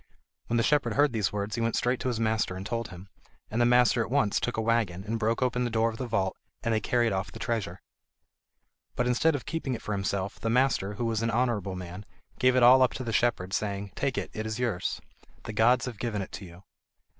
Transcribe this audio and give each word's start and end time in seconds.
When 0.47 0.57
the 0.57 0.63
shepherd 0.63 0.93
heard 0.95 1.13
these 1.13 1.31
words 1.31 1.53
he 1.53 1.61
went 1.61 1.75
straight 1.75 1.99
to 1.99 2.07
his 2.07 2.19
master 2.19 2.55
and 2.55 2.65
told 2.65 2.87
him, 2.87 3.07
and 3.51 3.61
the 3.61 3.67
master 3.67 4.01
at 4.01 4.09
once 4.09 4.39
took 4.39 4.57
a 4.57 4.61
waggon, 4.61 5.03
and 5.03 5.19
broke 5.19 5.43
open 5.43 5.63
the 5.63 5.69
door 5.69 5.91
of 5.91 5.97
the 5.97 6.07
vault, 6.07 6.35
and 6.63 6.73
they 6.73 6.79
carried 6.79 7.11
off 7.13 7.31
the 7.31 7.37
treasure. 7.37 7.79
But 8.95 9.05
instead 9.05 9.35
of 9.35 9.45
keeping 9.45 9.75
it 9.75 9.81
for 9.83 9.91
himself, 9.91 10.39
the 10.39 10.49
master, 10.49 10.93
who 10.95 11.05
was 11.05 11.21
an 11.21 11.29
honourable 11.29 11.75
man, 11.75 12.07
gave 12.39 12.55
it 12.55 12.63
all 12.63 12.81
up 12.81 12.93
to 12.93 13.03
the 13.03 13.13
shepherd, 13.13 13.53
saying: 13.53 13.91
"Take 13.93 14.17
it, 14.17 14.31
it 14.33 14.47
is 14.47 14.57
yours. 14.57 15.01
The 15.43 15.53
gods 15.53 15.85
have 15.85 15.99
given 15.99 16.23
it 16.23 16.31
to 16.31 16.45
you." 16.45 16.63